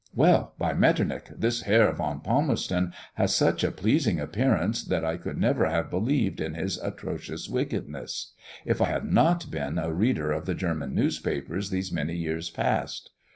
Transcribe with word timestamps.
Well, 0.15 0.55
by 0.57 0.73
Metternich! 0.73 1.25
this 1.37 1.61
Herr 1.61 1.91
von 1.93 2.21
Palmerston 2.21 2.91
has 3.13 3.35
such 3.35 3.63
a 3.63 3.69
pleasing 3.69 4.19
appearance, 4.19 4.83
that 4.83 5.05
I 5.05 5.15
could 5.17 5.37
never 5.37 5.69
have 5.69 5.91
believed 5.91 6.41
in 6.41 6.55
his 6.55 6.79
atrocious 6.79 7.47
wickedness, 7.47 8.33
if 8.65 8.81
I 8.81 8.85
had 8.85 9.05
not 9.05 9.51
been 9.51 9.77
a 9.77 9.93
reader 9.93 10.31
of 10.31 10.47
the 10.47 10.55
German 10.55 10.95
newspapers 10.95 11.69
these 11.69 11.91
many 11.91 12.15
years 12.15 12.49
past. 12.49 13.11